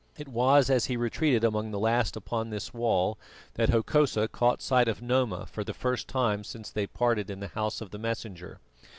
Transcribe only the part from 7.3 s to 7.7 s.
the